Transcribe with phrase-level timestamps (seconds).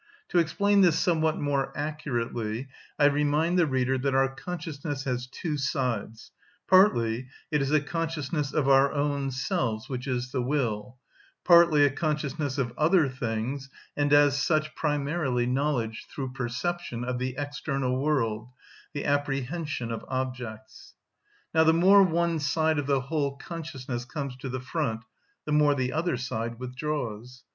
[0.29, 5.59] To explain this somewhat more accurately I remind the reader that our consciousness has two
[5.59, 6.31] sides;
[6.67, 10.97] partly, it is a consciousness of our own selves, which is the will;
[11.45, 17.35] partly a consciousness of other things, and as such primarily, knowledge, through perception, of the
[17.37, 18.49] external world,
[18.93, 20.95] the apprehension of objects.
[21.53, 25.03] Now the more one side of the whole consciousness comes to the front,
[25.45, 27.43] the more the other side withdraws.